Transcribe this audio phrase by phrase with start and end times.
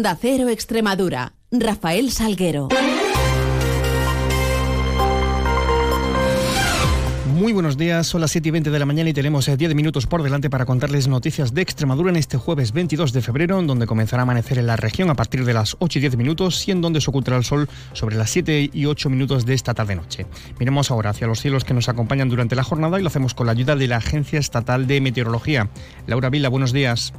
[0.00, 1.34] Da Cero Extremadura.
[1.50, 2.70] Rafael Salguero.
[7.34, 9.74] Muy buenos días, son las 7 y 20 de la mañana y tenemos 10 eh,
[9.74, 13.66] minutos por delante para contarles noticias de Extremadura en este jueves 22 de febrero, en
[13.66, 16.66] donde comenzará a amanecer en la región a partir de las 8 y 10 minutos
[16.66, 19.74] y en donde se ocultará el sol sobre las 7 y 8 minutos de esta
[19.74, 20.24] tarde-noche.
[20.58, 23.44] Miremos ahora hacia los cielos que nos acompañan durante la jornada y lo hacemos con
[23.44, 25.68] la ayuda de la Agencia Estatal de Meteorología.
[26.06, 27.12] Laura Vila, buenos días.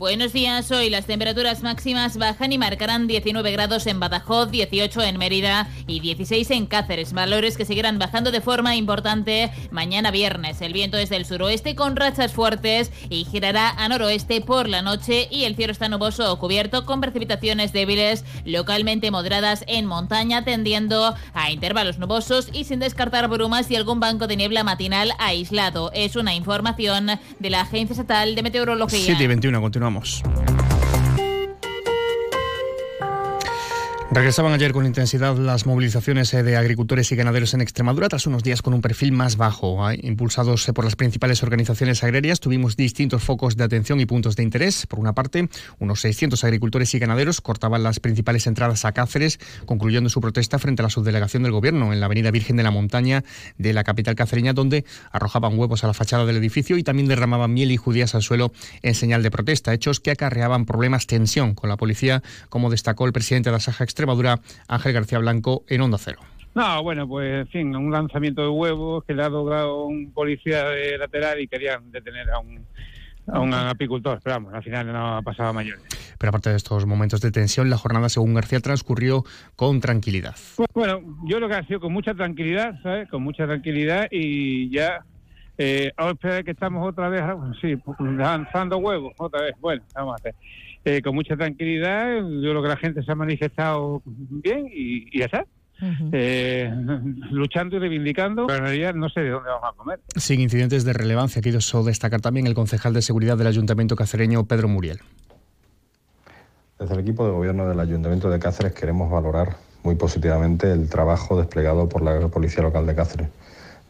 [0.00, 0.70] Buenos días.
[0.70, 6.00] Hoy las temperaturas máximas bajan y marcarán 19 grados en Badajoz, 18 en Mérida y
[6.00, 7.12] 16 en Cáceres.
[7.12, 10.62] Valores que seguirán bajando de forma importante mañana viernes.
[10.62, 15.28] El viento es del suroeste con rachas fuertes y girará a noroeste por la noche
[15.30, 21.14] y el cielo está nuboso o cubierto con precipitaciones débiles localmente moderadas en montaña tendiendo
[21.34, 25.90] a intervalos nubosos y sin descartar brumas y algún banco de niebla matinal aislado.
[25.92, 28.98] Es una información de la Agencia Estatal de Meteorología.
[28.98, 30.49] 7 y 21, continuamos continuamos.
[34.12, 38.42] Regresaban ayer con intensidad las movilizaciones eh, de agricultores y ganaderos en Extremadura tras unos
[38.42, 39.88] días con un perfil más bajo.
[39.92, 44.42] Impulsados eh, por las principales organizaciones agrarias, tuvimos distintos focos de atención y puntos de
[44.42, 44.88] interés.
[44.88, 45.48] Por una parte,
[45.78, 50.82] unos 600 agricultores y ganaderos cortaban las principales entradas a Cáceres, concluyendo su protesta frente
[50.82, 53.22] a la subdelegación del Gobierno en la Avenida Virgen de la Montaña
[53.58, 57.54] de la capital cacereña, donde arrojaban huevos a la fachada del edificio y también derramaban
[57.54, 58.50] miel y judías al suelo
[58.82, 63.12] en señal de protesta, hechos que acarreaban problemas tensión con la policía, como destacó el
[63.12, 63.99] presidente de la Saja Extremadura,
[64.68, 66.20] Ángel García Blanco, en Onda Cero.
[66.54, 70.64] No, bueno, pues en fin, un lanzamiento de huevos que le ha logrado un policía
[70.64, 72.66] de lateral y querían detener a un,
[73.28, 75.84] a un apicultor, pero vamos, al final no ha pasado a mayores.
[76.18, 79.24] Pero aparte de estos momentos de tensión, la jornada, según García, transcurrió
[79.56, 80.34] con tranquilidad.
[80.74, 83.08] Bueno, yo lo que ha sido con mucha tranquilidad, ¿sabes?
[83.08, 85.04] Con mucha tranquilidad y ya
[85.62, 87.22] eh, ahora que estamos otra vez,
[87.60, 89.54] sí, lanzando huevos, otra vez.
[89.60, 90.34] Bueno, vamos a hacer.
[90.84, 92.16] Eh, con mucha tranquilidad.
[92.16, 95.46] Yo creo que la gente se ha manifestado bien y, ya está.
[96.12, 96.70] Eh,
[97.30, 100.00] luchando y reivindicando, pero en realidad no sé de dónde vamos a comer.
[100.16, 104.68] Sin incidentes de relevancia, quiso destacar también el concejal de seguridad del Ayuntamiento cacereño, Pedro
[104.68, 105.00] Muriel.
[106.78, 111.38] Desde el equipo de gobierno del Ayuntamiento de Cáceres queremos valorar muy positivamente el trabajo
[111.38, 113.28] desplegado por la Policía Local de Cáceres,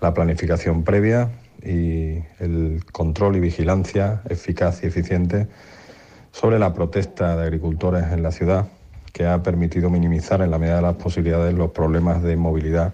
[0.00, 1.30] la planificación previa
[1.62, 5.48] y el control y vigilancia eficaz y eficiente
[6.32, 8.68] sobre la protesta de agricultores en la ciudad,
[9.12, 12.92] que ha permitido minimizar en la medida de las posibilidades los problemas de movilidad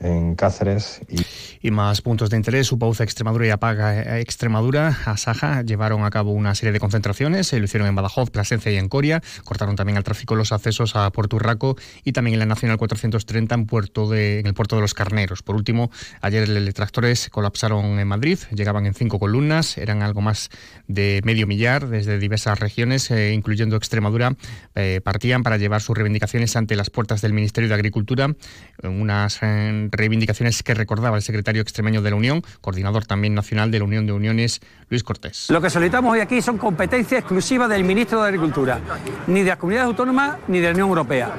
[0.00, 1.00] en Cáceres.
[1.08, 1.23] Y...
[1.70, 6.72] más puntos de interés, Upauza Extremadura y Apaga Extremadura, Asaja, llevaron a cabo una serie
[6.72, 10.34] de concentraciones, se lo hicieron en Badajoz, Plasencia y en Coria, cortaron también al tráfico
[10.34, 14.54] los accesos a Puerto Urraco y también en la Nacional 430 en, puerto de, el
[14.54, 15.42] puerto de los Carneros.
[15.42, 20.50] Por último, ayer los tractores colapsaron en Madrid, llegaban en cinco columnas, eran algo más
[20.86, 24.36] de medio millar desde diversas regiones, eh, incluyendo Extremadura,
[24.74, 28.34] eh, partían para llevar sus reivindicaciones ante las puertas del Ministerio de Agricultura,
[28.82, 33.78] unas eh, reivindicaciones que recordaba el secretario extremeño de la Unión, coordinador también nacional de
[33.78, 35.46] la Unión de Uniones, Luis Cortés.
[35.50, 38.80] Lo que solicitamos hoy aquí son competencias exclusivas del ministro de Agricultura,
[39.26, 41.32] ni de las comunidades autónomas ni de la Unión Europea.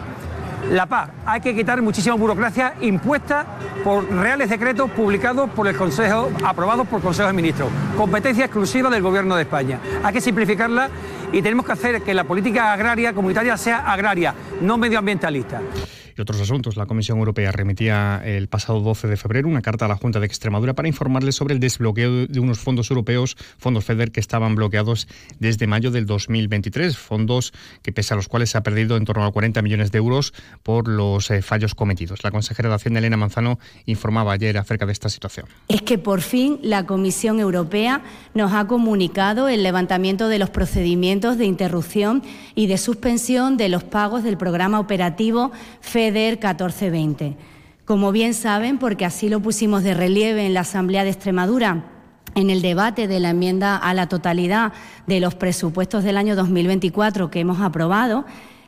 [0.71, 3.45] La paz, hay que quitar muchísima burocracia impuesta
[3.83, 7.69] por reales decretos publicados por el Consejo, aprobados por el Consejo de Ministros.
[7.95, 9.79] Competencia exclusiva del Gobierno de España.
[10.03, 10.89] Hay que simplificarla
[11.31, 15.61] y tenemos que hacer que la política agraria comunitaria sea agraria, no medioambientalista
[16.17, 16.77] y otros asuntos.
[16.77, 20.25] La Comisión Europea remitía el pasado 12 de febrero una carta a la Junta de
[20.25, 25.07] Extremadura para informarle sobre el desbloqueo de unos fondos europeos, fondos FEDER, que estaban bloqueados
[25.39, 26.97] desde mayo del 2023.
[26.97, 29.97] Fondos que, pese a los cuales se ha perdido en torno a 40 millones de
[29.97, 30.33] euros
[30.63, 32.23] por los eh, fallos cometidos.
[32.23, 35.47] La consejera de Hacienda, Elena Manzano, informaba ayer acerca de esta situación.
[35.67, 38.01] Es que por fin la Comisión Europea
[38.33, 42.23] nos ha comunicado el levantamiento de los procedimientos de interrupción
[42.55, 47.35] y de suspensión de los pagos del programa operativo FEDER FEDER 1420.
[47.83, 51.85] Como bien saben, porque así lo pusimos de relieve en la Asamblea de Extremadura,
[52.35, 54.71] en el debate de la enmienda a la totalidad
[55.07, 58.23] de los presupuestos del año 2024 que hemos aprobado,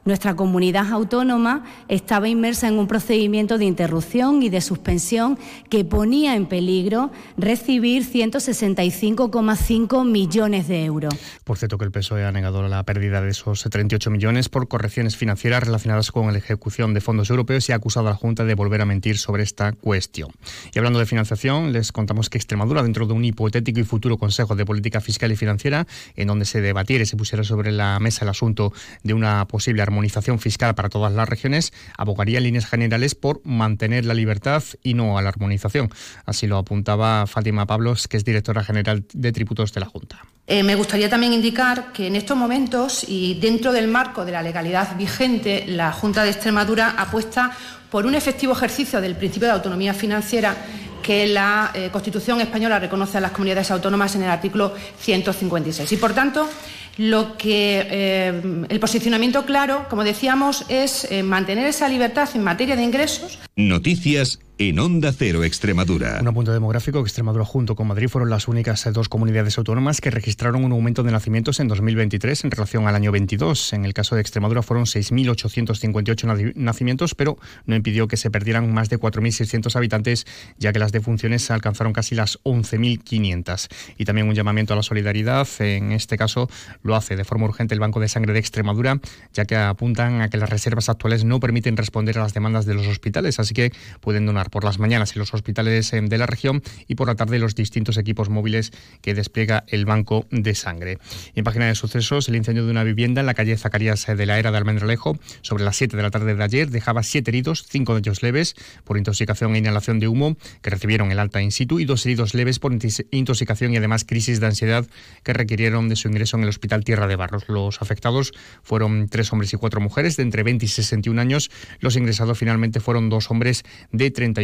[0.07, 5.38] nuestra comunidad autónoma estaba inmersa en un procedimiento de interrupción y de suspensión
[5.69, 11.13] que ponía en peligro recibir 165,5 millones de euros.
[11.44, 15.18] Por cierto, que el PSOE ha negado la pérdida de esos 38 millones por correcciones
[15.18, 18.56] financieras relacionadas con la ejecución de fondos europeos y ha acusado a la Junta de
[18.56, 20.30] volver a mentir sobre esta cuestión.
[20.74, 24.56] Y hablando de financiación, les contamos que Extremadura, dentro de un hipotético y futuro Consejo
[24.56, 28.24] de Política Fiscal y Financiera, en donde se debatiera y se pusiera sobre la mesa
[28.24, 28.71] el asunto
[29.03, 33.42] de una posible armonización armonización fiscal para todas las regiones, abogaría en líneas generales por
[33.44, 35.90] mantener la libertad y no a la armonización.
[36.26, 40.24] Así lo apuntaba Fátima Pablos, que es directora general de tributos de la Junta.
[40.46, 44.44] Eh, me gustaría también indicar que en estos momentos y dentro del marco de la
[44.44, 47.52] legalidad vigente, la Junta de Extremadura apuesta
[47.90, 50.56] por un efectivo ejercicio del principio de autonomía financiera
[51.02, 55.92] que la eh, Constitución española reconoce a las comunidades autónomas en el artículo 156.
[55.92, 56.50] Y, por tanto,
[56.98, 62.84] lo que eh, el posicionamiento claro, como decíamos, es mantener esa libertad en materia de
[62.84, 63.40] ingresos.
[63.56, 66.18] Noticias en Onda Cero Extremadura.
[66.19, 70.63] Un apunte demográfico, Extremadura junto con Madrid fueron las únicas dos comunidades autónomas que registraron
[70.63, 73.74] un aumento de nacimientos en 2023 en relación al año 22.
[73.74, 78.89] En el caso de Extremadura fueron 6.858 nacimientos, pero no impidió que se perdieran más
[78.89, 80.25] de 4.600 habitantes,
[80.57, 83.68] ya que las defunciones alcanzaron casi las 11.500.
[83.98, 85.48] Y también un llamamiento a la solidaridad.
[85.60, 86.50] En este caso
[86.81, 89.00] lo hace de forma urgente el Banco de Sangre de Extremadura,
[89.33, 92.74] ya que apuntan a que las reservas actuales no permiten responder a las demandas de
[92.74, 93.71] los hospitales, así que
[94.01, 97.16] pueden donar por las mañanas en los hospitales em, de la región y por la
[97.16, 98.72] tarde los distintos equipos móviles
[99.02, 100.98] que despliega el Banco de Sangre.
[101.36, 104.26] en página de sucesos, el incendio de una vivienda en la calle Zacarías eh, de
[104.26, 107.66] la Era de Almendralejo sobre las 7 de la tarde de ayer dejaba siete heridos,
[107.68, 111.52] cinco de ellos leves por intoxicación e inhalación de humo que recibieron el alta in
[111.52, 114.88] situ y dos heridos leves por intoxicación y además crisis de ansiedad
[115.24, 117.44] que requirieron de su ingreso en el Hospital Tierra de Barros.
[117.48, 118.34] Los afectados
[118.64, 121.50] fueron tres hombres y cuatro mujeres de entre 20 y 61 años.
[121.80, 124.37] Los ingresados finalmente fueron dos hombres de 30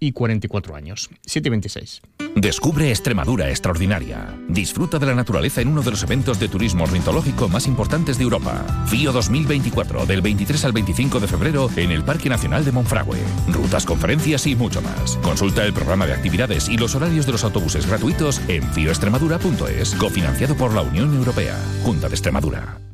[0.00, 1.10] y 44 años.
[1.26, 2.02] 7 y 26.
[2.36, 4.34] Descubre Extremadura extraordinaria.
[4.48, 8.24] Disfruta de la naturaleza en uno de los eventos de turismo ornitológico más importantes de
[8.24, 8.64] Europa.
[8.86, 13.18] FIO 2024, del 23 al 25 de febrero en el Parque Nacional de Monfragüe.
[13.48, 15.16] Rutas, conferencias y mucho más.
[15.18, 20.56] Consulta el programa de actividades y los horarios de los autobuses gratuitos en fioextremadura.es, cofinanciado
[20.56, 21.56] por la Unión Europea.
[21.82, 22.93] Junta de Extremadura.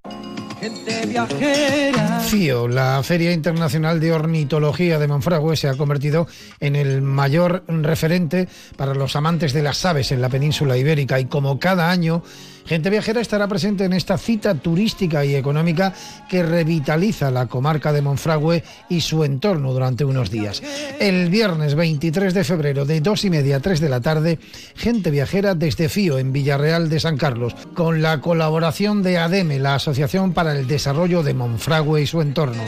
[2.27, 6.27] FIO, la Feria Internacional de Ornitología de Monfragüe, se ha convertido
[6.59, 11.25] en el mayor referente para los amantes de las aves en la península ibérica y
[11.25, 12.23] como cada año
[12.71, 15.93] Gente Viajera estará presente en esta cita turística y económica
[16.29, 20.63] que revitaliza la comarca de Monfragüe y su entorno durante unos días.
[20.97, 24.39] El viernes 23 de febrero de 2 y media a 3 de la tarde,
[24.73, 29.75] Gente Viajera desde Fío en Villarreal de San Carlos, con la colaboración de ADEME, la
[29.75, 32.63] Asociación para el Desarrollo de Monfragüe y su entorno.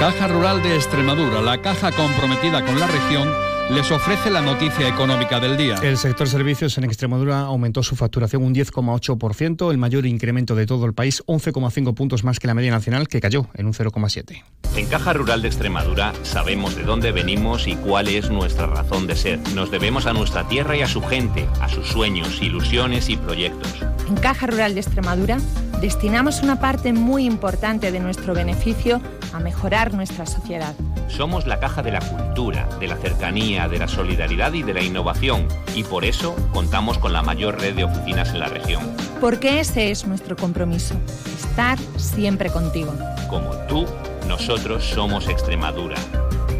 [0.00, 5.40] Caja Rural de Extremadura, la caja comprometida con la región les ofrece la noticia económica
[5.40, 5.76] del día.
[5.82, 10.84] El sector servicios en Extremadura aumentó su facturación un 10,8%, el mayor incremento de todo
[10.84, 14.42] el país, 11,5 puntos más que la media nacional, que cayó en un 0,7.
[14.76, 19.16] En Caja Rural de Extremadura sabemos de dónde venimos y cuál es nuestra razón de
[19.16, 19.38] ser.
[19.54, 23.72] Nos debemos a nuestra tierra y a su gente, a sus sueños, ilusiones y proyectos.
[24.08, 25.38] En Caja Rural de Extremadura
[25.80, 29.00] destinamos una parte muy importante de nuestro beneficio
[29.32, 30.74] a mejorar nuestra sociedad.
[31.16, 34.82] Somos la caja de la cultura, de la cercanía, de la solidaridad y de la
[34.82, 38.82] innovación, y por eso contamos con la mayor red de oficinas en la región.
[39.20, 40.96] Porque ese es nuestro compromiso,
[41.36, 42.92] estar siempre contigo.
[43.30, 43.86] Como tú,
[44.26, 45.94] nosotros somos Extremadura.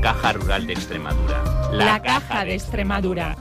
[0.01, 1.43] Caja Rural de Extremadura.
[1.73, 3.37] La, caja, de Extremadura.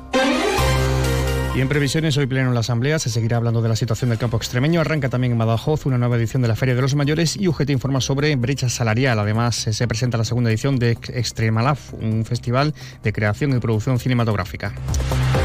[1.55, 4.17] Y en previsiones, hoy pleno en la Asamblea se seguirá hablando de la situación del
[4.17, 4.81] campo extremeño.
[4.81, 7.69] Arranca también en Badajoz una nueva edición de la Feria de los Mayores y UGT
[7.69, 9.19] informa sobre brecha salarial.
[9.19, 14.74] Además, se presenta la segunda edición de Extremalaf, un festival de creación y producción cinematográfica.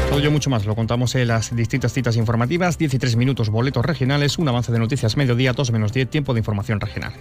[0.09, 2.79] Todo ello mucho más lo contamos en las distintas citas informativas.
[2.79, 6.79] 13 minutos, boletos regionales, un avance de noticias mediodía, 2 menos 10, tiempo de información
[6.79, 7.13] regional.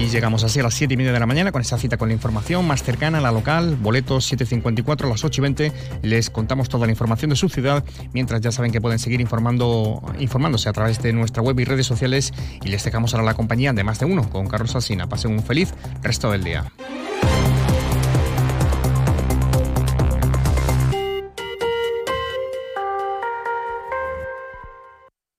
[0.00, 2.08] Y llegamos así a las 7 y media de la mañana con esa cita con
[2.08, 5.72] la información más cercana a la local, boletos 7.54 a las 8 y 20.
[6.00, 10.00] Les contamos toda la información de su ciudad, mientras ya saben que pueden seguir informando,
[10.18, 12.32] informándose a través de nuestra web y redes sociales.
[12.64, 15.06] Y les dejamos ahora la compañía de más de uno con Carlos Alsina.
[15.06, 16.72] Pasen un feliz resto del día.